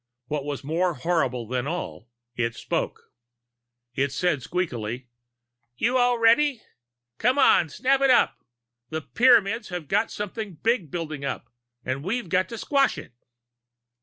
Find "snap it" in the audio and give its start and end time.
7.69-8.09